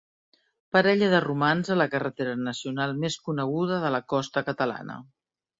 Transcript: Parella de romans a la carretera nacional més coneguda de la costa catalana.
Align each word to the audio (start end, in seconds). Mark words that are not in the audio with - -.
Parella 0.77 1.09
de 1.11 1.19
romans 1.25 1.69
a 1.75 1.77
la 1.81 1.87
carretera 1.93 2.33
nacional 2.47 2.97
més 3.05 3.21
coneguda 3.29 3.81
de 3.87 3.95
la 3.97 4.03
costa 4.15 4.45
catalana. 4.53 5.01